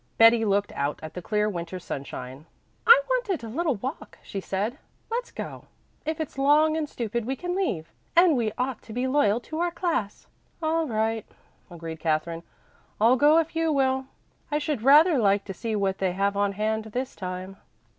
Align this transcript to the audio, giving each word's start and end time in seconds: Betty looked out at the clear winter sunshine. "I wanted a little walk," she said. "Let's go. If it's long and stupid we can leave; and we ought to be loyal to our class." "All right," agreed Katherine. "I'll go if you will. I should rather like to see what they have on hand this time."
Betty 0.17 0.43
looked 0.43 0.71
out 0.71 0.99
at 1.03 1.13
the 1.13 1.21
clear 1.21 1.47
winter 1.47 1.77
sunshine. 1.79 2.47
"I 2.87 3.01
wanted 3.07 3.43
a 3.43 3.47
little 3.47 3.75
walk," 3.75 4.17
she 4.23 4.41
said. 4.41 4.79
"Let's 5.11 5.29
go. 5.29 5.65
If 6.07 6.19
it's 6.19 6.39
long 6.39 6.75
and 6.75 6.89
stupid 6.89 7.23
we 7.23 7.35
can 7.35 7.55
leave; 7.55 7.91
and 8.15 8.35
we 8.35 8.51
ought 8.57 8.81
to 8.81 8.93
be 8.93 9.05
loyal 9.05 9.39
to 9.41 9.59
our 9.59 9.69
class." 9.69 10.25
"All 10.59 10.87
right," 10.87 11.23
agreed 11.69 11.99
Katherine. 11.99 12.41
"I'll 12.99 13.15
go 13.15 13.37
if 13.37 13.55
you 13.55 13.71
will. 13.71 14.07
I 14.49 14.57
should 14.57 14.81
rather 14.81 15.19
like 15.19 15.45
to 15.45 15.53
see 15.53 15.75
what 15.75 15.99
they 15.99 16.13
have 16.13 16.35
on 16.35 16.53
hand 16.53 16.85
this 16.85 17.15
time." 17.15 17.57